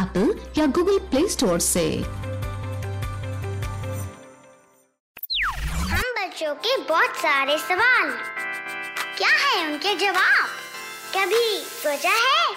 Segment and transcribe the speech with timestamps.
[0.00, 1.82] Apple या Google Play Store से।
[5.90, 8.10] हम बच्चों के बहुत सारे सवाल।
[9.18, 10.46] क्या है उनके जवाब?
[11.16, 12.54] कभी सोचा है?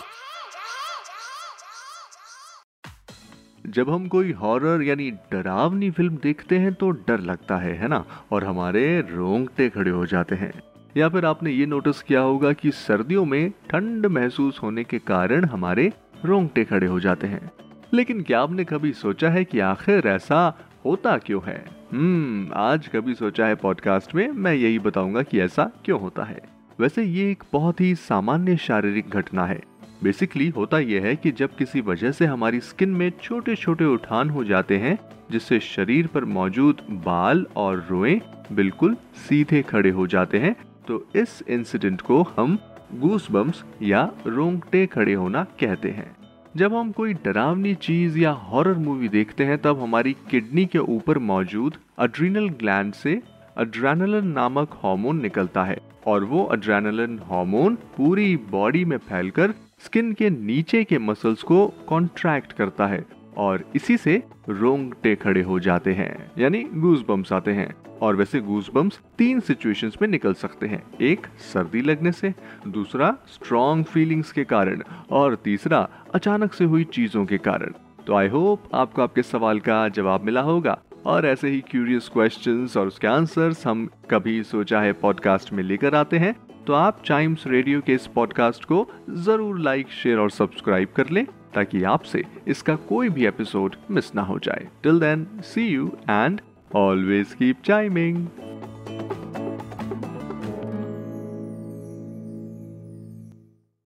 [3.68, 8.04] जब हम कोई हॉरर यानी डरावनी फ़िल्म देखते हैं तो डर लगता है है ना?
[8.32, 10.52] और हमारे रोंगटे खड़े हो जाते हैं।
[10.98, 15.46] या फिर आपने ये नोटिस किया होगा कि सर्दियों में ठंड महसूस होने के कारण
[15.46, 15.91] हमारे
[16.26, 17.52] रोंगटे खड़े हो जाते हैं।
[17.94, 21.66] लेकिन क्या आपने कभी सोचा है कि आखिर ऐसा होता क्यों है?
[21.91, 26.41] हम्म आज कभी सोचा है पॉडकास्ट में, मैं यही बताऊँगा कि ऐसा क्यों होता है।
[26.79, 29.62] वैसे ये एक बहुत ही सामान्य शारीरिक घटना है।
[30.04, 34.29] बेसिकली होता यह है कि जब किसी वजह से हमारी स्किन में छोटे छोटे उठान
[34.29, 34.99] हो जाते हैं,
[35.32, 40.55] जिससे शरीर पर मौजूद बाल और रोए बिल्कुल सीधे खड़े हो जाते हैं
[40.88, 42.57] तो इस इंसिडेंट को हम
[42.99, 46.16] गूस बम्स या रोंगटे खड़े होना कहते हैं।
[46.58, 51.18] जब हम कोई डरावनी चीज़ या हॉरर मूवी देखते हैं, तब हमारी किडनी के ऊपर
[51.18, 53.22] मौजूद अड्रीनल ग्लैंड से
[53.58, 55.77] अड्रेनलिन नामक हार्मोन निकलता है
[56.08, 59.54] और वो अड्रेनलिन हार्मोन पूरी बॉडी में फैलकर
[59.85, 63.04] स्किन के नीचे के मसल्स को कॉन्ट्रैक्ट करता है।
[63.37, 68.39] और इसी से रोंगटे खड़े हो जाते हैं, यानी गूज बम्स आते हैं। और वैसे
[68.41, 72.34] गूज बम्स तीन सिचुएशंस में निकल सकते हैं, एक सर्दी लगने से,
[72.67, 77.73] दूसरा स्ट्रॉन्ग फीलिंग्स के कारण, और तीसरा अचानक से हुई चीज़ों के कारण।
[78.07, 82.78] तो आई होप आपको आपके सवाल का जवाब मिला होगा, और ऐसे ही क्यूरियस क्वेश्चंस
[82.78, 86.35] और उसके आंसर्स हम कभी सोचा है पॉडकास्ट में लेकर आते हैं
[86.67, 91.25] तो आप टाइम्स रेडियो के इस पॉडकास्ट को ज़रूर लाइक शेयर और सब्सक्राइब कर लें।
[91.56, 96.41] ताकि आपसे इसका कोई भी एपिसोड मिस ना हो जाए। Till then see you and
[96.75, 98.25] always keep chiming